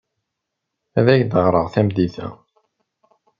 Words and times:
Ad 0.99 1.07
ak-d-ɣreɣ 1.13 1.67
tameddit-a. 1.73 2.27